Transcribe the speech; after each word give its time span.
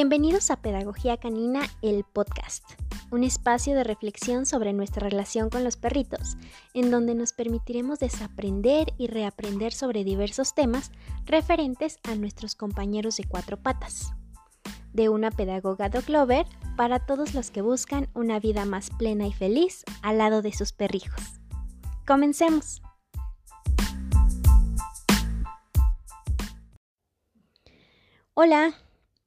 Bienvenidos 0.00 0.52
a 0.52 0.62
Pedagogía 0.62 1.16
Canina, 1.16 1.62
el 1.82 2.04
podcast, 2.04 2.62
un 3.10 3.24
espacio 3.24 3.74
de 3.74 3.82
reflexión 3.82 4.46
sobre 4.46 4.72
nuestra 4.72 5.08
relación 5.08 5.50
con 5.50 5.64
los 5.64 5.76
perritos, 5.76 6.36
en 6.72 6.92
donde 6.92 7.16
nos 7.16 7.32
permitiremos 7.32 7.98
desaprender 7.98 8.94
y 8.96 9.08
reaprender 9.08 9.72
sobre 9.72 10.04
diversos 10.04 10.54
temas 10.54 10.92
referentes 11.26 11.98
a 12.04 12.14
nuestros 12.14 12.54
compañeros 12.54 13.16
de 13.16 13.24
cuatro 13.24 13.56
patas. 13.60 14.12
De 14.92 15.08
una 15.08 15.32
pedagoga 15.32 15.88
dog 15.88 16.08
lover 16.08 16.46
para 16.76 17.04
todos 17.04 17.34
los 17.34 17.50
que 17.50 17.60
buscan 17.60 18.08
una 18.14 18.38
vida 18.38 18.64
más 18.66 18.90
plena 18.90 19.26
y 19.26 19.32
feliz 19.32 19.84
al 20.02 20.18
lado 20.18 20.42
de 20.42 20.52
sus 20.52 20.70
perrijos. 20.70 21.40
Comencemos. 22.06 22.82
Hola, 28.34 28.76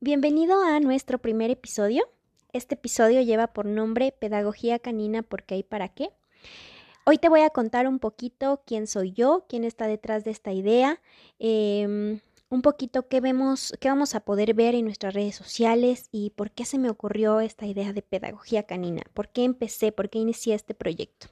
Bienvenido 0.04 0.64
a 0.64 0.80
nuestro 0.80 1.20
primer 1.20 1.52
episodio. 1.52 2.10
Este 2.54 2.73
episodio 2.73 3.22
lleva 3.22 3.54
por 3.54 3.68
nombre 3.68 4.12
Pedagogía 4.12 4.80
Canina 4.80 5.22
porque 5.22 5.54
hay 5.54 5.62
para 5.62 5.90
qué. 5.90 6.10
Hoy 7.05 7.20
te 7.20 7.30
voy 7.30 7.41
a 7.41 7.52
contar 7.52 7.88
un 7.88 8.00
poquito 8.00 8.64
quién 8.66 8.88
soy 8.88 9.12
yo, 9.12 9.46
quién 9.48 9.64
está 9.64 9.86
detrás 9.86 10.24
de 10.24 10.32
esta 10.32 10.54
idea, 10.54 11.00
em, 11.38 12.20
un 12.50 12.64
poquito 12.64 13.08
qué 13.10 13.22
vemos, 13.22 13.76
qué 13.80 13.90
vamos 13.90 14.16
a 14.16 14.22
poder 14.22 14.55
ver 14.55 14.74
en 14.74 14.86
nuestras 14.86 15.14
redes 15.14 15.36
sociales 15.36 16.10
y 16.12 16.32
por 16.32 16.49
qué 16.49 16.66
se 16.66 16.80
me 16.80 16.90
ocurrió 16.90 17.40
esta 17.40 17.68
idea 17.68 17.94
de 17.94 18.02
pedagogía 18.02 18.63
canina, 18.63 19.04
por 19.13 19.30
qué 19.30 19.44
empecé, 19.44 19.91
por 19.91 20.10
qué 20.10 20.18
inicié 20.18 20.55
este 20.55 20.74
proyecto. 20.74 21.27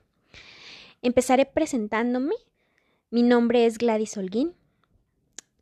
Empezaré 1.02 1.48
presentándome. 1.48 2.36
Mi 3.10 3.24
nombre 3.24 3.66
es 3.66 3.80
Gladys 3.80 4.16
Holguín, 4.16 4.54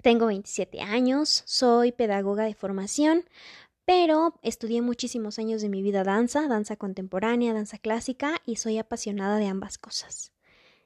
tengo 0.08 0.28
27 0.28 0.80
años, 0.80 1.44
soy 1.46 1.92
pedagoga 1.92 2.46
de 2.46 2.54
formación, 2.54 3.26
pero 3.84 4.40
estudié 4.42 4.82
muchísimos 4.82 5.38
años 5.38 5.62
de 5.62 5.68
mi 5.68 5.82
vida 5.82 6.06
danza, 6.06 6.48
danza 6.48 6.78
contemporánea, 6.78 7.54
danza 7.54 7.78
clásica 7.78 8.42
y 8.46 8.56
soy 8.56 8.78
apasionada 8.78 9.38
de 9.38 9.48
ambas 9.48 9.78
cosas. 9.78 10.32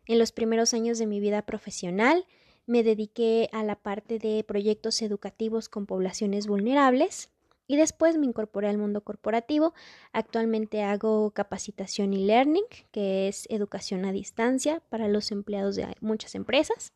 En 0.08 0.17
los 0.17 0.31
primeros 0.31 0.73
años 0.73 0.97
de 0.97 1.05
mi 1.05 1.19
vida 1.19 1.44
profesional 1.44 2.25
me 2.66 2.81
dediqué 2.81 3.47
a 3.53 3.64
la 3.64 3.75
parte 3.75 4.17
de 4.17 4.44
proyectos 4.44 5.03
educativos 5.03 5.69
con 5.69 5.86
poblaciones 5.86 6.47
vulnerables 6.47 7.30
y 7.67 7.77
después 7.77 8.17
me 8.17 8.25
incorporé 8.25 8.69
al 8.69 8.80
mundo 8.80 9.03
corporativo. 9.03 9.75
Actualmente 10.14 10.81
hago 10.81 11.30
capacitación 11.30 12.16
y 12.16 12.25
learning, 12.25 12.66
que 12.89 13.27
es 13.27 13.45
educación 13.52 14.03
a 14.05 14.14
distancia 14.14 14.81
para 14.89 15.08
los 15.08 15.30
empleados 15.30 15.75
de 15.75 15.95
muchas 16.02 16.33
empresas 16.33 16.92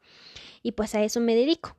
y 0.63 0.71
pues 0.71 0.95
a 0.95 1.03
eso 1.03 1.19
me 1.19 1.35
dedico. 1.35 1.75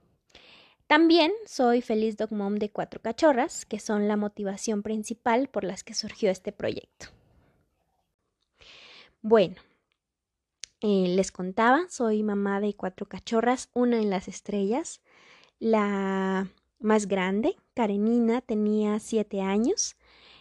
También 0.86 1.32
soy 1.46 1.82
feliz 1.82 2.16
dog 2.16 2.32
mom 2.32 2.56
de 2.56 2.70
cuatro 2.70 3.02
cachorras, 3.02 3.66
que 3.66 3.80
son 3.80 4.06
la 4.06 4.16
motivación 4.16 4.84
principal 4.84 5.48
por 5.48 5.64
las 5.64 5.82
que 5.82 5.94
surgió 5.94 6.30
este 6.30 6.52
proyecto. 6.52 7.08
Bueno, 9.20 9.56
eh, 10.80 11.08
les 11.08 11.32
contaba, 11.32 11.86
soy 11.88 12.22
mamá 12.22 12.60
de 12.60 12.74
cuatro 12.74 13.06
cachorras, 13.06 13.68
una 13.74 13.98
en 13.98 14.10
las 14.10 14.28
estrellas. 14.28 15.00
La 15.58 16.48
más 16.78 17.08
grande, 17.08 17.56
Karenina, 17.74 18.40
tenía 18.40 19.00
siete 19.00 19.40
años 19.40 19.96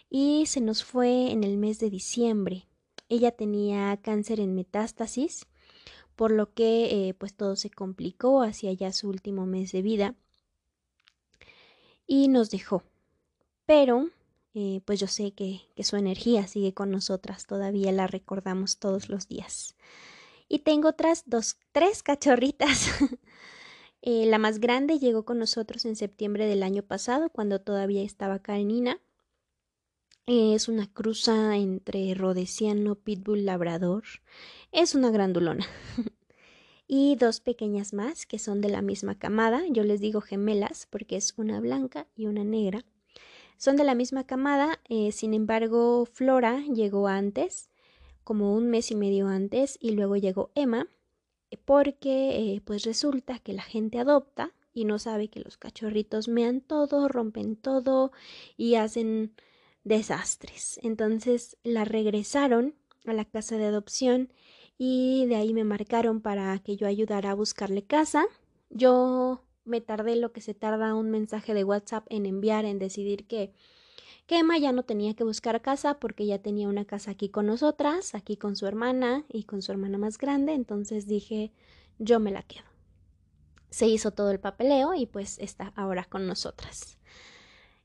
y 0.08 0.46
se 0.46 0.60
nos 0.60 0.84
fue 0.84 1.32
en 1.32 1.42
el 1.42 1.56
mes 1.58 1.80
de 1.80 1.90
diciembre. 1.90 2.68
Ella 3.08 3.32
tenía 3.32 3.96
cáncer 4.00 4.38
en 4.38 4.54
metástasis, 4.54 5.48
por 6.14 6.30
lo 6.30 6.54
que 6.54 7.08
eh, 7.08 7.14
pues 7.14 7.34
todo 7.34 7.56
se 7.56 7.70
complicó 7.70 8.42
hacia 8.42 8.72
ya 8.72 8.92
su 8.92 9.08
último 9.08 9.46
mes 9.46 9.72
de 9.72 9.82
vida 9.82 10.14
y 12.06 12.28
nos 12.28 12.50
dejó. 12.50 12.82
Pero, 13.66 14.10
eh, 14.54 14.80
pues 14.84 15.00
yo 15.00 15.06
sé 15.06 15.32
que, 15.32 15.62
su 15.82 15.96
energía 15.96 16.46
sigue 16.46 16.72
con 16.72 16.90
nosotras, 16.90 17.46
todavía 17.46 17.92
la 17.92 18.06
recordamos 18.06 18.78
todos 18.78 19.08
los 19.08 19.28
días. 19.28 19.74
Y 20.48 20.60
tengo 20.60 20.88
otras 20.88 21.24
dos, 21.26 21.56
tres 21.72 22.02
cachorritas. 22.02 22.90
Eh, 24.02 24.26
la 24.26 24.38
más 24.38 24.60
grande 24.60 25.00
llegó 25.00 25.24
con 25.24 25.40
nosotros 25.40 25.84
en 25.84 25.96
septiembre 25.96 26.46
del 26.46 26.62
año 26.62 26.84
pasado, 26.84 27.28
cuando 27.28 27.60
todavía 27.60 28.02
estaba 28.02 28.38
Karenina. 28.38 29.00
es 30.26 30.68
una 30.68 30.86
cruza 30.92 31.56
entre 31.56 32.14
rodesiano, 32.14 32.94
pitbull, 32.94 33.44
labrador. 33.44 34.04
Es 34.70 34.94
una 34.94 35.10
grandulona. 35.10 35.66
y 36.88 37.16
dos 37.16 37.40
pequeñas 37.40 37.92
más 37.92 38.26
que 38.26 38.38
son 38.38 38.60
de 38.60 38.68
la 38.68 38.82
misma 38.82 39.18
camada, 39.18 39.62
yo 39.70 39.82
les 39.82 40.00
digo 40.00 40.20
gemelas 40.20 40.86
porque 40.90 41.16
es 41.16 41.34
una 41.36 41.60
blanca 41.60 42.06
y 42.16 42.26
una 42.26 42.44
negra. 42.44 42.84
Son 43.56 43.76
de 43.76 43.84
la 43.84 43.94
misma 43.94 44.24
camada, 44.24 44.80
eh, 44.88 45.12
sin 45.12 45.34
embargo 45.34 46.06
Flora 46.06 46.60
llegó 46.72 47.08
antes, 47.08 47.70
como 48.22 48.54
un 48.54 48.68
mes 48.68 48.90
y 48.90 48.96
medio 48.96 49.28
antes, 49.28 49.78
y 49.80 49.92
luego 49.92 50.16
llegó 50.16 50.50
Emma, 50.54 50.88
porque 51.64 52.54
eh, 52.54 52.60
pues 52.64 52.84
resulta 52.84 53.38
que 53.38 53.52
la 53.52 53.62
gente 53.62 53.98
adopta 53.98 54.52
y 54.72 54.84
no 54.84 54.98
sabe 54.98 55.28
que 55.28 55.40
los 55.40 55.56
cachorritos 55.56 56.28
mean 56.28 56.60
todo, 56.60 57.08
rompen 57.08 57.56
todo 57.56 58.12
y 58.56 58.74
hacen 58.74 59.34
desastres. 59.84 60.78
Entonces 60.82 61.56
la 61.62 61.84
regresaron 61.84 62.74
a 63.06 63.12
la 63.12 63.24
casa 63.24 63.56
de 63.56 63.64
adopción 63.64 64.32
y 64.78 65.26
de 65.26 65.36
ahí 65.36 65.54
me 65.54 65.64
marcaron 65.64 66.20
para 66.20 66.58
que 66.58 66.76
yo 66.76 66.86
ayudara 66.86 67.30
a 67.30 67.34
buscarle 67.34 67.82
casa. 67.82 68.26
Yo 68.70 69.42
me 69.64 69.80
tardé 69.80 70.16
lo 70.16 70.32
que 70.32 70.40
se 70.40 70.54
tarda 70.54 70.94
un 70.94 71.10
mensaje 71.10 71.54
de 71.54 71.64
WhatsApp 71.64 72.06
en 72.10 72.26
enviar, 72.26 72.64
en 72.64 72.78
decidir 72.78 73.26
que, 73.26 73.52
que 74.26 74.38
Emma 74.38 74.58
ya 74.58 74.72
no 74.72 74.82
tenía 74.82 75.14
que 75.14 75.24
buscar 75.24 75.62
casa 75.62 75.98
porque 75.98 76.26
ya 76.26 76.38
tenía 76.38 76.68
una 76.68 76.84
casa 76.84 77.12
aquí 77.12 77.28
con 77.28 77.46
nosotras, 77.46 78.14
aquí 78.14 78.36
con 78.36 78.56
su 78.56 78.66
hermana 78.66 79.24
y 79.28 79.44
con 79.44 79.62
su 79.62 79.72
hermana 79.72 79.98
más 79.98 80.18
grande, 80.18 80.52
entonces 80.52 81.06
dije 81.06 81.52
yo 81.98 82.20
me 82.20 82.30
la 82.30 82.42
quedo. 82.42 82.64
Se 83.70 83.86
hizo 83.86 84.10
todo 84.10 84.30
el 84.30 84.40
papeleo 84.40 84.94
y 84.94 85.06
pues 85.06 85.38
está 85.38 85.72
ahora 85.76 86.04
con 86.04 86.26
nosotras. 86.26 86.98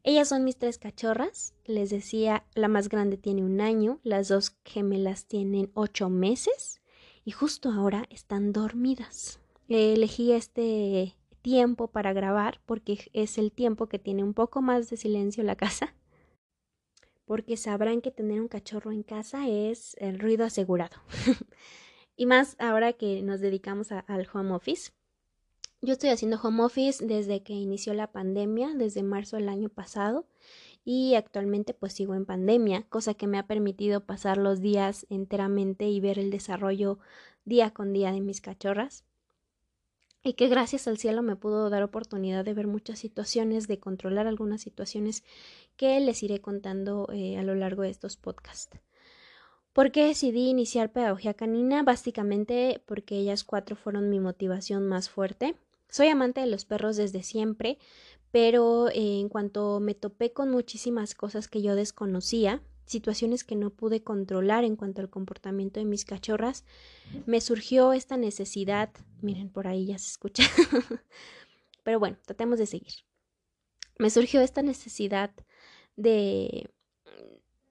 Ellas 0.03 0.29
son 0.29 0.43
mis 0.43 0.57
tres 0.57 0.77
cachorras. 0.77 1.53
Les 1.65 1.89
decía, 1.89 2.45
la 2.55 2.67
más 2.67 2.89
grande 2.89 3.17
tiene 3.17 3.43
un 3.43 3.61
año, 3.61 3.99
las 4.03 4.27
dos 4.27 4.57
gemelas 4.65 5.25
tienen 5.25 5.71
ocho 5.73 6.09
meses 6.09 6.80
y 7.23 7.31
justo 7.31 7.69
ahora 7.69 8.05
están 8.09 8.51
dormidas. 8.53 9.39
Elegí 9.67 10.31
este 10.31 11.15
tiempo 11.41 11.87
para 11.87 12.13
grabar 12.13 12.61
porque 12.65 13.09
es 13.13 13.37
el 13.37 13.51
tiempo 13.51 13.87
que 13.87 13.99
tiene 13.99 14.23
un 14.23 14.33
poco 14.33 14.61
más 14.61 14.89
de 14.89 14.97
silencio 14.97 15.43
la 15.43 15.55
casa. 15.55 15.95
Porque 17.25 17.55
sabrán 17.57 18.01
que 18.01 18.11
tener 18.11 18.41
un 18.41 18.47
cachorro 18.47 18.91
en 18.91 19.03
casa 19.03 19.47
es 19.47 19.95
el 19.99 20.19
ruido 20.19 20.45
asegurado. 20.45 20.97
y 22.15 22.25
más 22.25 22.55
ahora 22.59 22.93
que 22.93 23.21
nos 23.21 23.39
dedicamos 23.39 23.91
al 23.91 24.27
home 24.33 24.51
office. 24.53 24.91
Yo 25.81 25.93
estoy 25.93 26.09
haciendo 26.09 26.39
home 26.41 26.63
office 26.63 27.03
desde 27.05 27.41
que 27.41 27.53
inició 27.53 27.93
la 27.93 28.11
pandemia, 28.11 28.73
desde 28.75 29.01
marzo 29.01 29.37
del 29.37 29.49
año 29.49 29.69
pasado 29.69 30.27
y 30.83 31.15
actualmente 31.15 31.73
pues 31.73 31.93
sigo 31.93 32.15
en 32.15 32.25
pandemia, 32.25 32.83
cosa 32.89 33.13
que 33.13 33.27
me 33.27 33.37
ha 33.37 33.47
permitido 33.47 34.05
pasar 34.05 34.37
los 34.37 34.61
días 34.61 35.05
enteramente 35.09 35.87
y 35.89 35.99
ver 35.99 36.19
el 36.19 36.31
desarrollo 36.31 36.99
día 37.45 37.71
con 37.71 37.93
día 37.93 38.11
de 38.11 38.21
mis 38.21 38.41
cachorras 38.41 39.05
y 40.23 40.33
que 40.33 40.47
gracias 40.47 40.87
al 40.87 40.97
cielo 40.97 41.23
me 41.23 41.35
pudo 41.35 41.69
dar 41.69 41.83
oportunidad 41.83 42.45
de 42.45 42.53
ver 42.53 42.67
muchas 42.67 42.99
situaciones, 42.99 43.67
de 43.67 43.79
controlar 43.79 44.27
algunas 44.27 44.61
situaciones 44.61 45.23
que 45.77 45.99
les 45.99 46.21
iré 46.23 46.41
contando 46.41 47.07
eh, 47.11 47.37
a 47.37 47.43
lo 47.43 47.55
largo 47.55 47.81
de 47.81 47.89
estos 47.89 48.17
podcasts. 48.17 48.79
¿Por 49.73 49.91
qué 49.91 50.05
decidí 50.05 50.49
iniciar 50.49 50.91
pedagogía 50.91 51.33
canina? 51.33 51.81
Básicamente 51.81 52.83
porque 52.85 53.17
ellas 53.17 53.43
cuatro 53.43 53.75
fueron 53.75 54.09
mi 54.09 54.19
motivación 54.19 54.85
más 54.85 55.09
fuerte. 55.09 55.55
Soy 55.89 56.07
amante 56.07 56.41
de 56.41 56.47
los 56.47 56.65
perros 56.65 56.97
desde 56.97 57.23
siempre, 57.23 57.77
pero 58.31 58.87
en 58.93 59.29
cuanto 59.29 59.79
me 59.79 59.93
topé 59.93 60.31
con 60.31 60.49
muchísimas 60.49 61.15
cosas 61.15 61.47
que 61.47 61.61
yo 61.61 61.75
desconocía, 61.75 62.61
situaciones 62.85 63.43
que 63.43 63.55
no 63.55 63.69
pude 63.69 64.03
controlar 64.03 64.63
en 64.63 64.75
cuanto 64.75 65.01
al 65.01 65.09
comportamiento 65.09 65.79
de 65.79 65.85
mis 65.85 66.05
cachorras, 66.05 66.65
me 67.25 67.41
surgió 67.41 67.93
esta 67.93 68.17
necesidad, 68.17 68.89
miren, 69.21 69.49
por 69.49 69.67
ahí 69.67 69.85
ya 69.87 69.97
se 69.97 70.09
escucha, 70.09 70.43
pero 71.83 71.99
bueno, 71.99 72.17
tratemos 72.25 72.59
de 72.59 72.65
seguir. 72.65 72.93
Me 73.97 74.09
surgió 74.09 74.41
esta 74.41 74.61
necesidad 74.61 75.31
de, 75.95 76.69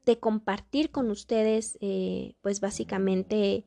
de 0.04 0.18
compartir 0.18 0.90
con 0.90 1.10
ustedes, 1.10 1.76
eh, 1.80 2.34
pues 2.40 2.60
básicamente 2.60 3.64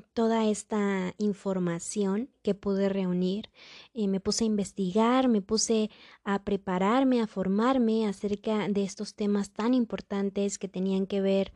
toda 0.00 0.46
esta 0.48 1.14
información 1.18 2.30
que 2.42 2.54
pude 2.54 2.88
reunir. 2.88 3.50
Eh, 3.94 4.08
me 4.08 4.20
puse 4.20 4.44
a 4.44 4.46
investigar, 4.46 5.28
me 5.28 5.42
puse 5.42 5.90
a 6.24 6.42
prepararme, 6.44 7.20
a 7.20 7.26
formarme 7.26 8.06
acerca 8.06 8.68
de 8.68 8.84
estos 8.84 9.14
temas 9.14 9.50
tan 9.50 9.74
importantes 9.74 10.58
que 10.58 10.68
tenían 10.68 11.06
que 11.06 11.20
ver 11.20 11.52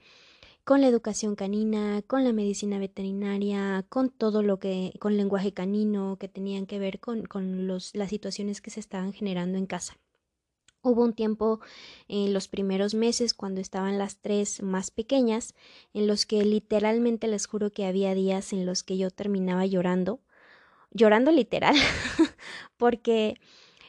con 0.64 0.80
la 0.80 0.88
educación 0.88 1.36
canina, 1.36 2.02
con 2.06 2.24
la 2.24 2.32
medicina 2.32 2.78
veterinaria, 2.78 3.84
con 3.88 4.10
todo 4.10 4.42
lo 4.42 4.58
que, 4.58 4.94
con 4.98 5.16
lenguaje 5.16 5.52
canino, 5.52 6.16
que 6.18 6.28
tenían 6.28 6.66
que 6.66 6.78
ver 6.78 7.00
con, 7.00 7.24
con 7.26 7.66
los, 7.66 7.94
las 7.94 8.10
situaciones 8.10 8.62
que 8.62 8.70
se 8.70 8.80
estaban 8.80 9.12
generando 9.12 9.58
en 9.58 9.66
casa. 9.66 9.98
Hubo 10.84 11.02
un 11.02 11.14
tiempo 11.14 11.60
en 12.08 12.34
los 12.34 12.46
primeros 12.46 12.94
meses, 12.94 13.32
cuando 13.32 13.62
estaban 13.62 13.96
las 13.96 14.18
tres 14.18 14.62
más 14.62 14.90
pequeñas, 14.90 15.54
en 15.94 16.06
los 16.06 16.26
que 16.26 16.44
literalmente 16.44 17.26
les 17.26 17.46
juro 17.46 17.72
que 17.72 17.86
había 17.86 18.14
días 18.14 18.52
en 18.52 18.66
los 18.66 18.82
que 18.82 18.98
yo 18.98 19.10
terminaba 19.10 19.64
llorando, 19.64 20.20
llorando 20.90 21.32
literal, 21.32 21.74
porque 22.76 23.40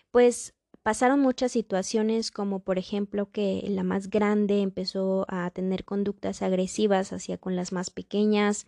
pues 0.10 0.54
pasaron 0.84 1.20
muchas 1.20 1.52
situaciones 1.52 2.32
como 2.32 2.60
por 2.60 2.78
ejemplo 2.78 3.30
que 3.30 3.66
la 3.68 3.84
más 3.84 4.10
grande 4.10 4.62
empezó 4.62 5.26
a 5.28 5.50
tener 5.50 5.84
conductas 5.84 6.42
agresivas 6.42 7.12
hacia 7.12 7.38
con 7.38 7.58
las 7.58 7.74
más 7.74 7.90
pequeñas, 7.90 8.68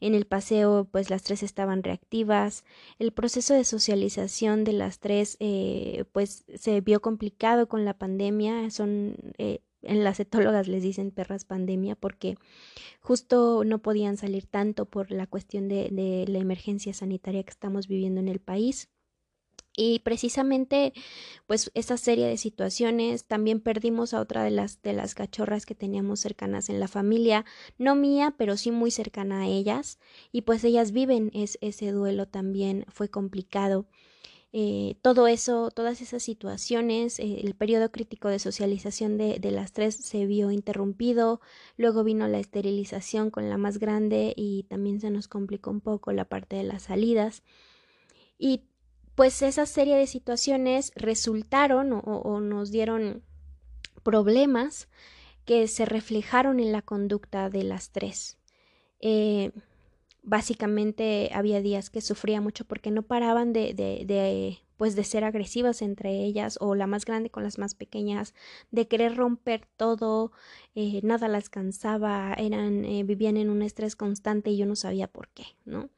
en 0.00 0.14
el 0.14 0.26
paseo, 0.26 0.88
pues 0.90 1.10
las 1.10 1.22
tres 1.22 1.42
estaban 1.42 1.82
reactivas. 1.82 2.64
El 2.98 3.12
proceso 3.12 3.54
de 3.54 3.64
socialización 3.64 4.64
de 4.64 4.72
las 4.72 4.98
tres, 4.98 5.36
eh, 5.40 6.04
pues 6.12 6.44
se 6.54 6.80
vio 6.80 7.00
complicado 7.00 7.68
con 7.68 7.84
la 7.84 7.94
pandemia. 7.94 8.70
Son, 8.70 9.16
eh, 9.38 9.60
en 9.82 10.04
las 10.04 10.20
etólogas 10.20 10.68
les 10.68 10.82
dicen 10.82 11.10
perras 11.10 11.44
pandemia 11.44 11.94
porque 11.96 12.36
justo 13.00 13.64
no 13.64 13.80
podían 13.80 14.16
salir 14.16 14.46
tanto 14.46 14.86
por 14.86 15.10
la 15.10 15.26
cuestión 15.26 15.68
de, 15.68 15.88
de 15.90 16.24
la 16.28 16.38
emergencia 16.38 16.92
sanitaria 16.92 17.44
que 17.44 17.50
estamos 17.50 17.86
viviendo 17.86 18.20
en 18.20 18.28
el 18.28 18.40
país. 18.40 18.88
Y 19.76 19.98
precisamente, 20.00 20.94
pues, 21.46 21.70
esa 21.74 21.98
serie 21.98 22.26
de 22.26 22.38
situaciones, 22.38 23.26
también 23.26 23.60
perdimos 23.60 24.14
a 24.14 24.20
otra 24.20 24.42
de 24.42 24.50
las, 24.50 24.80
de 24.82 24.94
las 24.94 25.14
cachorras 25.14 25.66
que 25.66 25.74
teníamos 25.74 26.20
cercanas 26.20 26.70
en 26.70 26.80
la 26.80 26.88
familia, 26.88 27.44
no 27.76 27.94
mía, 27.94 28.34
pero 28.38 28.56
sí 28.56 28.70
muy 28.70 28.90
cercana 28.90 29.42
a 29.42 29.46
ellas, 29.46 29.98
y 30.32 30.42
pues 30.42 30.64
ellas 30.64 30.92
viven 30.92 31.30
es, 31.34 31.58
ese 31.60 31.92
duelo 31.92 32.26
también, 32.26 32.86
fue 32.88 33.10
complicado. 33.10 33.86
Eh, 34.52 34.96
todo 35.02 35.26
eso, 35.26 35.70
todas 35.70 36.00
esas 36.00 36.22
situaciones, 36.22 37.18
eh, 37.18 37.40
el 37.44 37.54
periodo 37.54 37.90
crítico 37.92 38.28
de 38.28 38.38
socialización 38.38 39.18
de, 39.18 39.38
de, 39.38 39.50
las 39.50 39.72
tres 39.72 39.96
se 39.96 40.24
vio 40.24 40.50
interrumpido, 40.50 41.42
luego 41.76 42.04
vino 42.04 42.26
la 42.28 42.38
esterilización 42.38 43.30
con 43.30 43.50
la 43.50 43.58
más 43.58 43.78
grande 43.78 44.32
y 44.34 44.62
también 44.64 45.00
se 45.00 45.10
nos 45.10 45.28
complicó 45.28 45.70
un 45.70 45.82
poco 45.82 46.12
la 46.12 46.24
parte 46.24 46.56
de 46.56 46.62
las 46.62 46.84
salidas. 46.84 47.42
Y 48.38 48.62
pues 49.16 49.40
esa 49.40 49.64
serie 49.66 49.96
de 49.96 50.06
situaciones 50.06 50.92
resultaron 50.94 51.90
o, 51.92 52.40
nos 52.40 52.70
dieron 52.70 53.22
problemas 54.02 54.88
que 55.46 55.66
se 55.68 55.86
reflejaron 55.86 56.60
en 56.60 56.70
la 56.70 56.82
conducta 56.82 57.48
de 57.48 57.64
las 57.64 57.90
tres. 57.90 58.36
Eh, 59.00 59.52
básicamente 60.22 61.30
había 61.32 61.62
días 61.62 61.88
que 61.88 62.02
sufría 62.02 62.42
mucho 62.42 62.66
porque 62.66 62.90
no 62.90 63.02
paraban 63.02 63.54
de, 63.54 63.72
de, 63.72 64.04
de, 64.04 64.58
pues 64.76 64.96
de 64.96 65.04
ser 65.04 65.24
agresivas 65.24 65.82
entre 65.82 66.24
ellas 66.24 66.58
o 66.60 66.74
la 66.74 66.86
más 66.86 67.04
grande 67.04 67.30
con 67.30 67.42
las 67.42 67.58
más 67.58 67.74
pequeñas, 67.74 68.34
de 68.70 68.88
querer 68.88 69.16
romper 69.16 69.66
todo, 69.76 70.32
eh, 70.74 71.00
nada 71.02 71.28
las 71.28 71.48
cansaba, 71.48 72.34
eran, 72.34 72.84
eh, 72.84 73.02
vivían 73.02 73.36
en 73.36 73.50
un 73.50 73.62
estrés 73.62 73.96
constante 73.96 74.50
y 74.50 74.56
yo 74.56 74.66
no 74.66 74.76
sabía 74.76 75.08
por 75.08 75.28
qué, 75.28 75.44
¿no? 75.64 75.88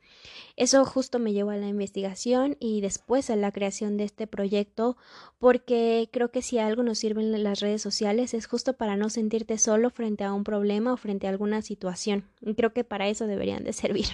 Eso 0.57 0.85
justo 0.85 1.19
me 1.19 1.33
llevó 1.33 1.51
a 1.51 1.57
la 1.57 1.69
investigación 1.69 2.57
y 2.59 2.81
después 2.81 3.31
a 3.31 3.37
la 3.37 3.53
creación 3.53 3.97
de 3.97 4.05
este 4.05 4.27
proyecto, 4.27 4.97
porque 5.39 6.09
creo 6.13 6.31
que 6.31 6.43
si 6.43 6.59
algo 6.59 6.83
nos 6.83 6.99
sirven 6.99 7.43
las 7.43 7.61
redes 7.61 7.83
sociales 7.83 8.35
es 8.35 8.47
justo 8.47 8.73
para 8.73 8.97
no 8.97 9.11
sentirte 9.11 9.59
solo 9.59 9.91
frente 9.91 10.25
a 10.25 10.33
un 10.33 10.45
problema 10.45 10.93
o 10.93 10.97
frente 10.97 11.27
a 11.27 11.31
alguna 11.31 11.63
situación. 11.63 12.25
Creo 12.57 12.73
que 12.73 12.85
para 12.85 13.09
eso 13.09 13.27
deberían 13.27 13.65
de 13.65 13.73
servir. 13.73 14.07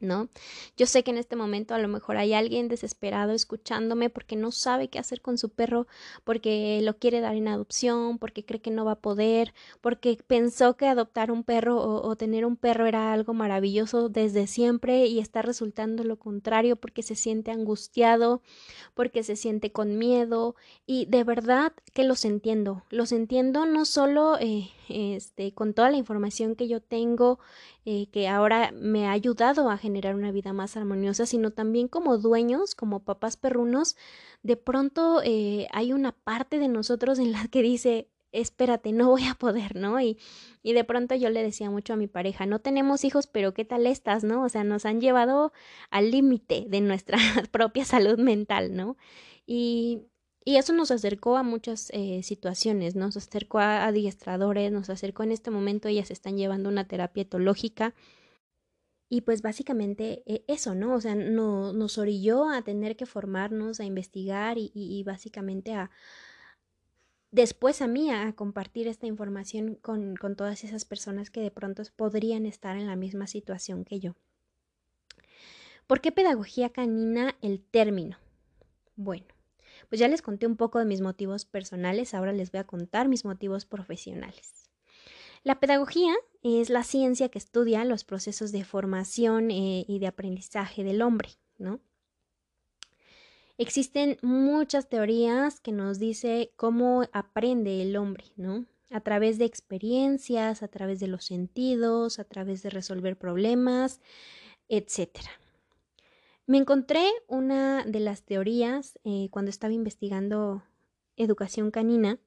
¿No? 0.00 0.28
Yo 0.76 0.86
sé 0.86 1.02
que 1.02 1.10
en 1.10 1.18
este 1.18 1.36
momento 1.36 1.74
a 1.74 1.78
lo 1.78 1.88
mejor 1.88 2.16
hay 2.16 2.32
alguien 2.32 2.68
desesperado 2.68 3.32
escuchándome 3.32 4.10
porque 4.10 4.36
no 4.36 4.50
sabe 4.50 4.88
qué 4.88 4.98
hacer 4.98 5.20
con 5.20 5.38
su 5.38 5.50
perro, 5.50 5.86
porque 6.24 6.80
lo 6.82 6.96
quiere 6.98 7.20
dar 7.20 7.34
en 7.34 7.48
adopción, 7.48 8.18
porque 8.18 8.44
cree 8.44 8.60
que 8.60 8.70
no 8.70 8.84
va 8.84 8.92
a 8.92 9.00
poder, 9.00 9.54
porque 9.80 10.18
pensó 10.26 10.76
que 10.76 10.86
adoptar 10.86 11.30
un 11.30 11.44
perro 11.44 11.78
o, 11.80 12.16
tener 12.16 12.44
un 12.44 12.56
perro 12.56 12.86
era 12.86 13.12
algo 13.12 13.34
maravilloso 13.34 14.08
desde 14.08 14.46
siempre 14.46 15.06
y 15.06 15.20
está 15.20 15.42
resultando 15.42 16.04
lo 16.04 16.18
contrario 16.18 16.76
porque 16.76 17.02
se 17.02 17.14
siente 17.14 17.50
angustiado, 17.50 18.42
porque 18.94 19.22
se 19.22 19.36
siente 19.36 19.72
con 19.72 19.98
miedo 19.98 20.54
y 20.86 21.06
de 21.06 21.24
verdad 21.24 21.72
que 21.92 22.04
los 22.04 22.24
entiendo, 22.24 22.82
los 22.90 23.12
entiendo 23.12 23.66
no 23.66 23.84
solo 23.84 24.38
eh, 24.38 24.70
este, 24.88 25.52
con 25.52 25.74
toda 25.74 25.90
la 25.90 25.96
información 25.96 26.56
que 26.56 26.68
yo 26.68 26.80
tengo, 26.80 27.38
eh, 27.84 28.08
que 28.12 28.28
ahora 28.28 28.72
me 28.72 29.06
ha 29.06 29.12
ayudado 29.12 29.70
a 29.70 29.78
generar 29.78 29.89
una 29.90 30.32
vida 30.32 30.52
más 30.52 30.76
armoniosa, 30.76 31.26
sino 31.26 31.50
también 31.50 31.88
como 31.88 32.18
dueños, 32.18 32.74
como 32.74 33.00
papás 33.00 33.36
perrunos, 33.36 33.96
de 34.42 34.56
pronto 34.56 35.20
eh, 35.24 35.68
hay 35.72 35.92
una 35.92 36.12
parte 36.12 36.58
de 36.58 36.68
nosotros 36.68 37.18
en 37.18 37.32
la 37.32 37.48
que 37.48 37.62
dice, 37.62 38.08
espérate, 38.32 38.92
no 38.92 39.08
voy 39.10 39.24
a 39.24 39.34
poder, 39.34 39.76
¿no? 39.76 40.00
Y, 40.00 40.18
y 40.62 40.72
de 40.72 40.84
pronto 40.84 41.14
yo 41.14 41.30
le 41.30 41.42
decía 41.42 41.70
mucho 41.70 41.94
a 41.94 41.96
mi 41.96 42.06
pareja, 42.06 42.46
no 42.46 42.60
tenemos 42.60 43.04
hijos, 43.04 43.26
pero 43.26 43.54
¿qué 43.54 43.64
tal 43.64 43.86
estás, 43.86 44.24
no? 44.24 44.44
O 44.44 44.48
sea, 44.48 44.64
nos 44.64 44.86
han 44.86 45.00
llevado 45.00 45.52
al 45.90 46.10
límite 46.10 46.66
de 46.68 46.80
nuestra 46.80 47.18
propia 47.50 47.84
salud 47.84 48.18
mental, 48.18 48.76
¿no? 48.76 48.96
Y, 49.46 50.02
y 50.44 50.56
eso 50.56 50.72
nos 50.72 50.90
acercó 50.90 51.36
a 51.36 51.42
muchas 51.42 51.90
eh, 51.92 52.22
situaciones, 52.22 52.96
nos 52.96 53.16
acercó 53.16 53.58
a 53.58 53.86
adiestradores, 53.86 54.72
nos 54.72 54.88
acercó 54.90 55.22
en 55.22 55.32
este 55.32 55.50
momento, 55.50 55.88
ellas 55.88 56.10
están 56.10 56.36
llevando 56.36 56.68
una 56.68 56.86
terapia 56.86 57.22
etológica. 57.22 57.94
Y 59.12 59.22
pues 59.22 59.42
básicamente 59.42 60.22
eh, 60.24 60.44
eso, 60.46 60.76
¿no? 60.76 60.94
O 60.94 61.00
sea, 61.00 61.16
no, 61.16 61.72
nos 61.72 61.98
orilló 61.98 62.48
a 62.48 62.62
tener 62.62 62.96
que 62.96 63.06
formarnos, 63.06 63.80
a 63.80 63.84
investigar 63.84 64.56
y, 64.56 64.70
y, 64.72 65.02
básicamente 65.02 65.74
a, 65.74 65.90
después 67.32 67.82
a 67.82 67.88
mí 67.88 68.08
a 68.12 68.32
compartir 68.34 68.86
esta 68.86 69.08
información 69.08 69.74
con, 69.74 70.14
con, 70.14 70.36
todas 70.36 70.62
esas 70.62 70.84
personas 70.84 71.28
que 71.28 71.40
de 71.40 71.50
pronto 71.50 71.82
podrían 71.96 72.46
estar 72.46 72.76
en 72.76 72.86
la 72.86 72.94
misma 72.94 73.26
situación 73.26 73.84
que 73.84 73.98
yo. 73.98 74.14
¿Por 75.88 76.00
qué 76.00 76.12
pedagogía 76.12 76.70
canina 76.70 77.34
el 77.42 77.60
término? 77.60 78.16
Bueno, 78.94 79.26
pues 79.88 79.98
ya 79.98 80.06
les 80.06 80.22
conté 80.22 80.46
un 80.46 80.56
poco 80.56 80.78
de 80.78 80.84
mis 80.84 81.00
motivos 81.00 81.46
personales, 81.46 82.14
ahora 82.14 82.32
les 82.32 82.52
voy 82.52 82.60
a 82.60 82.66
contar 82.66 83.08
mis 83.08 83.24
motivos 83.24 83.66
profesionales. 83.66 84.70
La 85.42 85.58
pedagogía 85.58 86.14
es 86.42 86.70
la 86.70 86.84
ciencia 86.84 87.28
que 87.28 87.38
estudia 87.38 87.84
los 87.84 88.04
procesos 88.04 88.52
de 88.52 88.64
formación 88.64 89.50
eh, 89.50 89.84
y 89.86 89.98
de 89.98 90.06
aprendizaje 90.06 90.84
del 90.84 91.02
hombre, 91.02 91.30
¿no? 91.58 91.80
Existen 93.58 94.16
muchas 94.22 94.88
teorías 94.88 95.60
que 95.60 95.72
nos 95.72 95.98
dice 95.98 96.52
cómo 96.56 97.02
aprende 97.12 97.82
el 97.82 97.94
hombre, 97.96 98.24
¿no? 98.36 98.64
A 98.88 99.00
través 99.00 99.36
de 99.36 99.44
experiencias, 99.44 100.62
a 100.62 100.68
través 100.68 100.98
de 100.98 101.08
los 101.08 101.26
sentidos, 101.26 102.18
a 102.18 102.24
través 102.24 102.62
de 102.62 102.70
resolver 102.70 103.18
problemas, 103.18 104.00
etcétera. 104.68 105.30
Me 106.46 106.56
encontré 106.56 107.06
una 107.28 107.84
de 107.84 108.00
las 108.00 108.22
teorías 108.22 108.98
eh, 109.04 109.28
cuando 109.30 109.50
estaba 109.50 109.74
investigando 109.74 110.62
educación 111.16 111.70
canina 111.70 112.18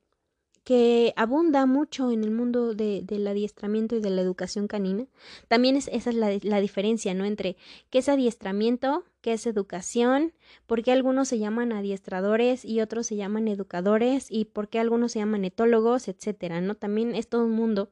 que 0.63 1.13
abunda 1.17 1.65
mucho 1.65 2.11
en 2.11 2.23
el 2.23 2.31
mundo 2.31 2.73
de, 2.73 3.01
del 3.03 3.27
adiestramiento 3.27 3.95
y 3.95 3.99
de 3.99 4.09
la 4.09 4.21
educación 4.21 4.67
canina. 4.67 5.07
También 5.47 5.75
es, 5.75 5.89
esa 5.89 6.09
es 6.09 6.43
la, 6.43 6.59
diferencia, 6.61 7.13
¿no? 7.13 7.25
Entre 7.25 7.57
qué 7.89 7.99
es 7.99 8.07
adiestramiento, 8.07 9.03
qué 9.21 9.33
es 9.33 9.45
educación, 9.45 10.33
por 10.65 10.81
qué 10.81 10.93
algunos 10.93 11.27
se 11.27 11.39
llaman 11.39 11.73
adiestradores 11.73 12.63
y 12.63 12.79
otros 12.79 13.07
se 13.07 13.17
llaman 13.17 13.47
educadores 13.47 14.27
y 14.29 14.45
por 14.45 14.69
qué 14.69 14.79
algunos 14.79 15.11
se 15.11 15.19
llaman 15.19 15.43
etólogos, 15.43 16.07
etcétera, 16.07 16.61
¿no? 16.61 16.75
También 16.75 17.13
es 17.13 17.27
todo 17.27 17.43
un 17.45 17.51
mundo 17.51 17.91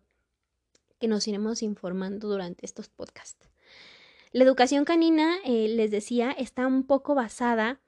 que 0.99 1.07
nos 1.07 1.27
iremos 1.27 1.63
informando 1.63 2.29
durante 2.29 2.65
estos 2.65 2.87
podcasts. 2.87 3.49
La 4.31 4.45
educación 4.45 4.85
canina, 4.85 5.37
eh, 5.43 5.67
les 5.67 5.91
decía, 5.91 6.31
está 6.31 6.65
un 6.67 6.83
poco 6.83 7.15
basada, 7.15 7.81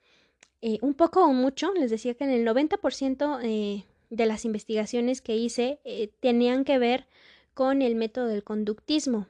eh, 0.61 0.77
un 0.81 0.93
poco 0.93 1.23
o 1.23 1.31
mucho, 1.31 1.71
les 1.73 1.89
decía 1.89 2.15
que 2.15 2.25
en 2.25 2.31
el 2.31 2.45
90% 2.45 3.39
eh, 3.43 3.85
de 4.15 4.25
las 4.25 4.45
investigaciones 4.45 5.21
que 5.21 5.35
hice 5.35 5.79
eh, 5.83 6.11
tenían 6.19 6.63
que 6.63 6.77
ver 6.77 7.07
con 7.53 7.81
el 7.81 7.95
método 7.95 8.27
del 8.27 8.43
conductismo. 8.43 9.27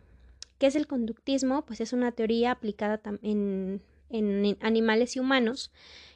¿Qué 0.58 0.68
es 0.68 0.76
el 0.76 0.88
conductismo? 0.88 1.66
Pues 1.66 1.82
es 1.82 1.94
una 1.94 2.12
teoría 2.12 2.52
aplicada 2.52 3.02
en, 3.22 3.82
en 4.10 4.58
animales 4.62 5.16
y 5.16 5.20
humanos 5.20 5.72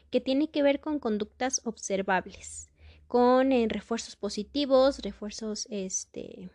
que 0.10 0.22
tiene 0.22 0.50
que 0.50 0.64
ver 0.64 0.80
con 0.80 1.00
conductas 1.00 1.62
observables, 1.66 2.70
con 3.08 3.52
refuerzos 3.70 4.16
positivos, 4.16 5.00
refuerzos 5.00 5.68
este, 5.70 6.50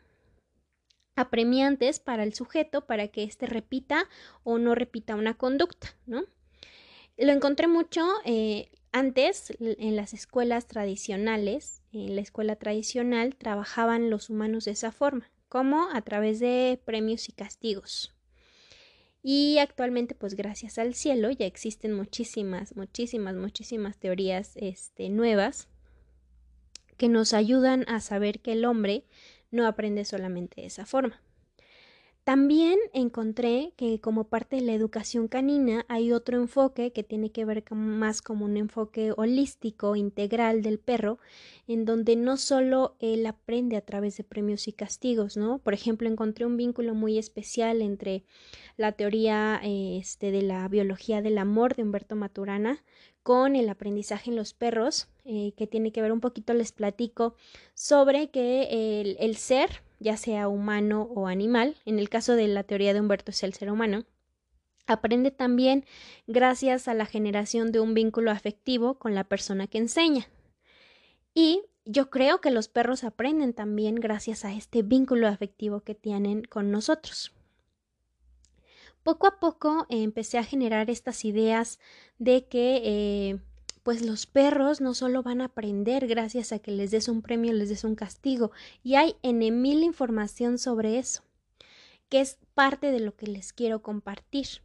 apremiantes 1.16 2.00
para 2.00 2.22
el 2.24 2.34
sujeto 2.34 2.86
para 2.86 3.08
que 3.08 3.24
éste 3.24 3.46
repita 3.46 4.08
o 4.42 4.58
no 4.58 4.74
repita 4.74 5.16
una 5.16 5.34
conducta, 5.34 5.94
¿no? 6.06 6.24
Lo 7.18 7.32
encontré 7.32 7.68
mucho 7.68 8.06
eh, 8.24 8.70
antes 8.90 9.52
en 9.60 9.96
las 9.96 10.14
escuelas 10.14 10.66
tradicionales, 10.66 11.81
en 11.92 12.16
la 12.16 12.22
escuela 12.22 12.56
tradicional 12.56 13.36
trabajaban 13.36 14.10
los 14.10 14.30
humanos 14.30 14.64
de 14.64 14.72
esa 14.72 14.92
forma, 14.92 15.30
como 15.48 15.88
a 15.92 16.00
través 16.02 16.40
de 16.40 16.80
premios 16.84 17.28
y 17.28 17.32
castigos. 17.32 18.14
Y 19.22 19.58
actualmente, 19.58 20.14
pues 20.14 20.34
gracias 20.34 20.78
al 20.78 20.94
cielo, 20.94 21.30
ya 21.30 21.46
existen 21.46 21.92
muchísimas, 21.92 22.74
muchísimas, 22.74 23.36
muchísimas 23.36 23.98
teorías 23.98 24.56
este, 24.56 25.10
nuevas 25.10 25.68
que 26.96 27.08
nos 27.08 27.32
ayudan 27.32 27.84
a 27.88 28.00
saber 28.00 28.40
que 28.40 28.52
el 28.52 28.64
hombre 28.64 29.04
no 29.50 29.66
aprende 29.66 30.04
solamente 30.04 30.60
de 30.60 30.66
esa 30.66 30.86
forma. 30.86 31.20
También 32.24 32.78
encontré 32.92 33.72
que 33.76 34.00
como 34.00 34.28
parte 34.28 34.54
de 34.54 34.62
la 34.62 34.74
educación 34.74 35.26
canina 35.26 35.84
hay 35.88 36.12
otro 36.12 36.36
enfoque 36.36 36.92
que 36.92 37.02
tiene 37.02 37.32
que 37.32 37.44
ver 37.44 37.64
más 37.72 38.22
como 38.22 38.44
un 38.44 38.56
enfoque 38.56 39.12
holístico, 39.16 39.96
integral 39.96 40.62
del 40.62 40.78
perro, 40.78 41.18
en 41.66 41.84
donde 41.84 42.14
no 42.14 42.36
solo 42.36 42.94
él 43.00 43.26
aprende 43.26 43.76
a 43.76 43.80
través 43.80 44.16
de 44.16 44.22
premios 44.22 44.68
y 44.68 44.72
castigos, 44.72 45.36
¿no? 45.36 45.58
Por 45.58 45.74
ejemplo, 45.74 46.08
encontré 46.08 46.46
un 46.46 46.56
vínculo 46.56 46.94
muy 46.94 47.18
especial 47.18 47.82
entre 47.82 48.22
la 48.76 48.92
teoría 48.92 49.60
este, 49.64 50.30
de 50.30 50.42
la 50.42 50.68
biología 50.68 51.22
del 51.22 51.38
amor 51.38 51.74
de 51.74 51.82
Humberto 51.82 52.14
Maturana 52.14 52.84
con 53.24 53.56
el 53.56 53.68
aprendizaje 53.68 54.30
en 54.30 54.36
los 54.36 54.54
perros, 54.54 55.08
eh, 55.24 55.54
que 55.56 55.66
tiene 55.66 55.90
que 55.90 56.02
ver 56.02 56.12
un 56.12 56.20
poquito, 56.20 56.54
les 56.54 56.70
platico, 56.70 57.34
sobre 57.74 58.30
que 58.30 59.00
el, 59.00 59.16
el 59.18 59.36
ser, 59.36 59.82
ya 60.02 60.16
sea 60.16 60.48
humano 60.48 61.08
o 61.14 61.28
animal, 61.28 61.76
en 61.84 61.98
el 61.98 62.08
caso 62.08 62.34
de 62.34 62.48
la 62.48 62.64
teoría 62.64 62.92
de 62.92 63.00
Humberto 63.00 63.30
es 63.30 63.42
el 63.42 63.54
ser 63.54 63.70
humano, 63.70 64.04
aprende 64.86 65.30
también 65.30 65.84
gracias 66.26 66.88
a 66.88 66.94
la 66.94 67.06
generación 67.06 67.72
de 67.72 67.80
un 67.80 67.94
vínculo 67.94 68.30
afectivo 68.30 68.98
con 68.98 69.14
la 69.14 69.24
persona 69.24 69.66
que 69.66 69.78
enseña. 69.78 70.28
Y 71.34 71.62
yo 71.84 72.10
creo 72.10 72.40
que 72.40 72.50
los 72.50 72.68
perros 72.68 73.04
aprenden 73.04 73.54
también 73.54 73.94
gracias 73.94 74.44
a 74.44 74.52
este 74.52 74.82
vínculo 74.82 75.28
afectivo 75.28 75.80
que 75.80 75.94
tienen 75.94 76.42
con 76.42 76.70
nosotros. 76.70 77.32
Poco 79.02 79.26
a 79.26 79.40
poco 79.40 79.86
empecé 79.88 80.38
a 80.38 80.44
generar 80.44 80.90
estas 80.90 81.24
ideas 81.24 81.80
de 82.18 82.46
que 82.46 82.82
eh, 82.84 83.38
pues 83.82 84.02
los 84.04 84.26
perros 84.26 84.80
no 84.80 84.94
solo 84.94 85.22
van 85.22 85.40
a 85.40 85.46
aprender 85.46 86.06
gracias 86.06 86.52
a 86.52 86.58
que 86.58 86.70
les 86.70 86.90
des 86.90 87.08
un 87.08 87.22
premio, 87.22 87.52
les 87.52 87.68
des 87.68 87.84
un 87.84 87.94
castigo, 87.94 88.52
y 88.82 88.94
hay 88.94 89.16
en 89.22 89.38
mil 89.60 89.82
información 89.82 90.58
sobre 90.58 90.98
eso, 90.98 91.22
que 92.08 92.20
es 92.20 92.38
parte 92.54 92.92
de 92.92 93.00
lo 93.00 93.16
que 93.16 93.26
les 93.26 93.52
quiero 93.52 93.82
compartir. 93.82 94.62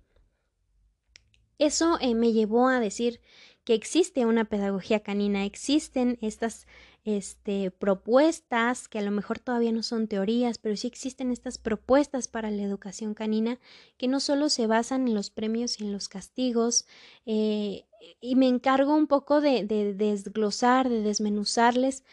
Eso 1.59 1.97
eh, 1.99 2.13
me 2.13 2.33
llevó 2.33 2.67
a 2.67 2.79
decir 2.79 3.19
que 3.63 3.73
existe 3.73 4.25
una 4.25 4.45
pedagogía 4.45 5.01
canina, 5.01 5.43
existen 5.43 6.17
estas 6.21 6.67
este, 7.07 7.71
propuestas 7.71 8.89
que 8.89 8.99
a 8.99 9.01
lo 9.01 9.11
mejor 9.11 9.39
todavía 9.39 9.71
no 9.71 9.81
son 9.81 10.09
teorías, 10.09 10.57
pero 10.57 10.75
sí 10.75 10.87
existen 10.87 11.31
estas 11.31 11.57
propuestas 11.57 12.27
para 12.27 12.51
la 12.51 12.61
educación 12.61 13.13
canina 13.13 13.59
que 13.95 14.09
no 14.09 14.19
solo 14.19 14.49
se 14.49 14.67
basan 14.67 15.07
en 15.07 15.15
los 15.15 15.29
premios 15.29 15.79
y 15.79 15.85
en 15.85 15.93
los 15.93 16.09
castigos, 16.09 16.85
eh, 17.25 17.85
y 18.19 18.35
me 18.35 18.49
encargo 18.49 18.93
un 18.93 19.07
poco 19.07 19.39
de, 19.39 19.63
desglosar, 19.63 20.89
de 20.89 21.01
desmenuzarles 21.01 22.03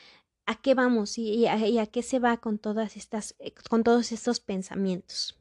a 0.47 0.61
qué 0.61 0.75
vamos 0.75 1.19
y, 1.19 1.49
a, 1.49 1.87
qué 1.87 2.03
se 2.05 2.21
va 2.21 2.37
con 2.37 2.59
todas 2.59 2.97
estas, 2.97 3.35
eh, 3.41 3.53
con 3.69 3.83
todos 3.83 4.13
estos 4.13 4.39
pensamientos. 4.39 5.37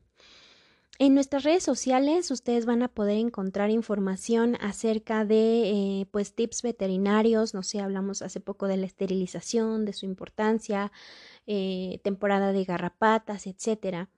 En 0.99 1.15
nuestras 1.15 1.43
redes 1.43 1.63
sociales 1.63 2.29
ustedes 2.29 2.67
van 2.67 2.83
a 2.83 2.87
poder 2.87 3.17
encontrar 3.17 3.71
información 3.71 4.57
acerca 4.61 5.25
de 5.25 6.01
eh, 6.01 6.05
pues 6.11 6.35
tips 6.35 6.61
veterinarios, 6.61 7.55
no 7.55 7.63
sé, 7.63 7.79
hablamos 7.79 8.21
hace 8.21 8.39
poco 8.39 8.67
de 8.67 8.77
la 8.77 8.85
esterilización, 8.85 9.85
de 9.85 9.93
su 9.93 10.05
importancia, 10.05 10.91
eh, 11.47 11.99
temporada 12.03 12.53
de 12.53 12.63
garrapatas, 12.63 13.47
etcétera. 13.47 14.09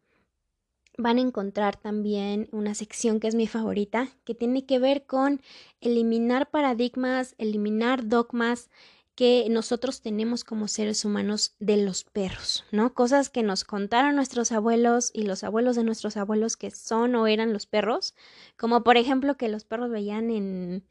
Van 0.97 1.17
a 1.17 1.21
encontrar 1.21 1.77
también 1.77 2.49
una 2.51 2.75
sección 2.75 3.19
que 3.21 3.27
es 3.27 3.35
mi 3.35 3.47
favorita, 3.47 4.09
que 4.25 4.35
tiene 4.35 4.65
que 4.65 4.77
ver 4.77 5.05
con 5.05 5.41
eliminar 5.79 6.49
paradigmas, 6.51 7.35
eliminar 7.37 8.07
dogmas, 8.07 8.69
que 9.15 9.47
nosotros 9.49 10.01
tenemos 10.01 10.43
como 10.43 10.67
seres 10.67 11.05
humanos 11.05 11.55
de 11.59 11.77
los 11.77 12.03
perros, 12.03 12.65
¿no? 12.71 12.93
Cosas 12.93 13.29
que 13.29 13.43
nos 13.43 13.63
contaron 13.63 14.15
nuestros 14.15 14.51
abuelos 14.51 15.11
y 15.13 15.23
los 15.23 15.43
abuelos 15.43 15.77
de 15.77 15.85
nuestros 15.85 16.17
abuelos 16.17 16.57
que 16.57 16.69
son 16.71 17.15
o 17.15 17.25
eran 17.27 17.53
los 17.53 17.65
perros, 17.65 18.13
como 18.57 18.83
por 18.83 18.97
ejemplo 18.97 19.37
que 19.37 19.47
los 19.47 19.63
perros 19.63 19.89
veían 19.89 20.29
en 20.29 20.85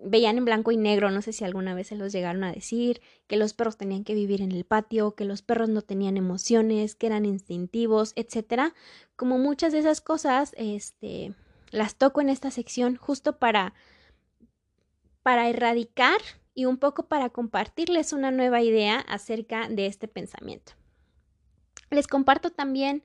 veían 0.00 0.38
en 0.38 0.44
blanco 0.44 0.70
y 0.70 0.76
negro, 0.76 1.10
no 1.10 1.22
sé 1.22 1.32
si 1.32 1.44
alguna 1.44 1.74
vez 1.74 1.88
se 1.88 1.96
los 1.96 2.12
llegaron 2.12 2.44
a 2.44 2.52
decir, 2.52 3.00
que 3.26 3.36
los 3.36 3.52
perros 3.52 3.76
tenían 3.76 4.04
que 4.04 4.14
vivir 4.14 4.42
en 4.42 4.52
el 4.52 4.64
patio, 4.64 5.16
que 5.16 5.24
los 5.24 5.42
perros 5.42 5.68
no 5.68 5.82
tenían 5.82 6.16
emociones, 6.16 6.94
que 6.94 7.08
eran 7.08 7.24
instintivos, 7.24 8.12
etcétera. 8.14 8.74
Como 9.16 9.38
muchas 9.38 9.72
de 9.72 9.80
esas 9.80 10.00
cosas, 10.00 10.54
este, 10.56 11.34
las 11.70 11.96
toco 11.96 12.20
en 12.20 12.28
esta 12.28 12.50
sección 12.52 12.96
justo 12.96 13.38
para 13.38 13.74
para 15.22 15.48
erradicar 15.50 16.20
y 16.58 16.64
un 16.64 16.76
poco 16.76 17.04
para 17.04 17.30
compartirles 17.30 18.12
una 18.12 18.32
nueva 18.32 18.62
idea 18.62 18.98
acerca 18.98 19.68
de 19.68 19.86
este 19.86 20.08
pensamiento. 20.08 20.72
Les 21.88 22.08
comparto 22.08 22.50
también 22.50 23.04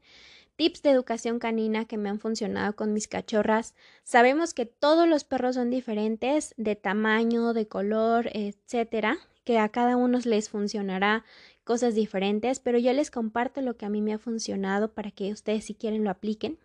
tips 0.56 0.82
de 0.82 0.90
educación 0.90 1.38
canina 1.38 1.86
que 1.86 2.00
me 2.00 2.10
han 2.10 2.20
funcionado 2.20 2.76
con 2.76 2.94
mis 2.94 3.08
cachorras. 3.08 3.76
Sabemos 4.04 4.56
que 4.56 4.66
todos 4.66 5.08
los 5.08 5.24
perros 5.24 5.54
son 5.54 5.70
diferentes 5.70 6.56
de 6.58 6.76
tamaño, 6.76 7.54
de 7.54 7.68
color, 7.68 8.28
etcétera, 8.34 9.20
que 9.44 9.60
a 9.60 9.70
cada 9.70 9.98
uno 9.98 10.18
les 10.26 10.50
funcionará 10.50 11.24
cosas 11.64 11.94
diferentes, 11.94 12.60
pero 12.60 12.80
yo 12.80 12.92
les 12.92 13.12
comparto 13.12 13.62
lo 13.62 13.78
que 13.78 13.86
a 13.86 13.90
mí 13.90 14.02
me 14.02 14.16
ha 14.16 14.18
funcionado 14.18 14.96
para 14.96 15.12
que 15.12 15.32
ustedes 15.32 15.66
si 15.66 15.76
quieren 15.76 16.04
lo 16.04 16.10
apliquen. 16.10 16.58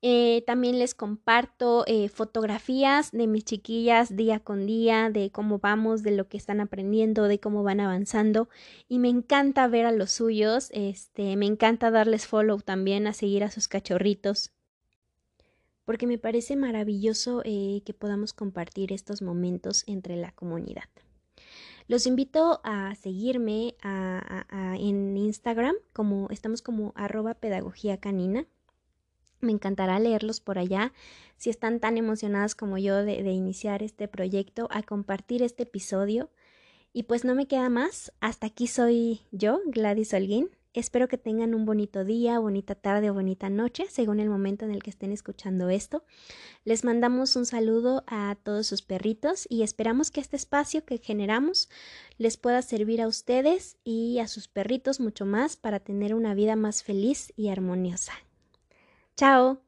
Eh, 0.00 0.44
también 0.46 0.78
les 0.78 0.94
comparto 0.94 1.82
eh, 1.88 2.08
fotografías 2.08 3.10
de 3.10 3.26
mis 3.26 3.44
chiquillas 3.44 4.14
día 4.14 4.38
con 4.38 4.64
día, 4.64 5.10
de 5.10 5.32
cómo 5.32 5.58
vamos, 5.58 6.04
de 6.04 6.12
lo 6.12 6.28
que 6.28 6.36
están 6.36 6.60
aprendiendo, 6.60 7.24
de 7.24 7.40
cómo 7.40 7.64
van 7.64 7.80
avanzando. 7.80 8.48
Y 8.88 9.00
me 9.00 9.08
encanta 9.08 9.66
ver 9.66 9.86
a 9.86 9.92
los 9.92 10.12
suyos, 10.12 10.70
este, 10.72 11.36
me 11.36 11.46
encanta 11.46 11.90
darles 11.90 12.28
follow 12.28 12.60
también, 12.60 13.08
a 13.08 13.12
seguir 13.12 13.42
a 13.42 13.50
sus 13.50 13.66
cachorritos. 13.66 14.52
Porque 15.84 16.06
me 16.06 16.18
parece 16.18 16.54
maravilloso 16.54 17.42
eh, 17.44 17.82
que 17.84 17.94
podamos 17.94 18.32
compartir 18.32 18.92
estos 18.92 19.20
momentos 19.20 19.82
entre 19.88 20.16
la 20.16 20.30
comunidad. 20.30 20.84
Los 21.88 22.06
invito 22.06 22.60
a 22.62 22.94
seguirme 22.96 23.74
en 23.82 25.16
Instagram, 25.16 25.74
como 25.94 26.28
estamos 26.28 26.60
como 26.60 26.92
arroba 26.94 27.32
pedagogía 27.32 27.96
canina 27.96 28.46
me 29.40 29.52
encantará 29.52 29.98
leerlos 29.98 30.40
por 30.40 30.58
allá. 30.58 30.92
Si 31.36 31.50
están 31.50 31.80
tan 31.80 31.96
emocionadas 31.96 32.54
como 32.54 32.78
yo 32.78 33.04
de, 33.04 33.20
iniciar 33.30 33.82
este 33.82 34.08
proyecto, 34.08 34.68
a 34.70 34.82
compartir 34.82 35.42
este 35.42 35.64
episodio. 35.64 36.30
Y 36.92 37.04
pues 37.04 37.24
no 37.24 37.34
me 37.34 37.46
queda 37.46 37.68
más. 37.68 38.12
Hasta 38.20 38.48
aquí 38.48 38.66
soy 38.66 39.20
yo, 39.30 39.60
Gladys 39.66 40.14
Holguín. 40.14 40.50
Espero 40.74 41.08
que 41.08 41.18
tengan 41.18 41.54
un 41.54 41.64
bonito 41.64 42.04
día, 42.04 42.38
bonita 42.38 42.74
tarde 42.74 43.10
o 43.10 43.14
bonita 43.14 43.48
noche, 43.48 43.86
según 43.88 44.20
el 44.20 44.28
momento 44.28 44.64
en 44.64 44.70
el 44.70 44.82
que 44.82 44.90
estén 44.90 45.12
escuchando 45.12 45.70
esto. 45.70 46.04
Les 46.64 46.84
mandamos 46.84 47.36
un 47.36 47.46
saludo 47.46 48.04
a 48.06 48.36
todos 48.42 48.66
sus 48.66 48.82
perritos 48.82 49.46
y 49.48 49.62
esperamos 49.62 50.10
que 50.10 50.20
este 50.20 50.36
espacio 50.36 50.84
que 50.84 50.98
generamos 50.98 51.68
les 52.18 52.36
pueda 52.36 52.62
servir 52.62 53.00
a 53.00 53.08
ustedes 53.08 53.78
y 53.82 54.18
a 54.18 54.28
sus 54.28 54.46
perritos 54.46 55.00
mucho 55.00 55.24
más 55.24 55.56
para 55.56 55.80
tener 55.80 56.14
una 56.14 56.34
vida 56.34 56.54
más 56.54 56.82
feliz 56.82 57.32
y 57.34 57.48
armoniosa. 57.48 58.12
Chao. 59.18 59.58